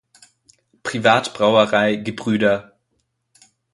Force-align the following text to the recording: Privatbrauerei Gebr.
Privatbrauerei 0.81 1.97
Gebr. 1.97 2.71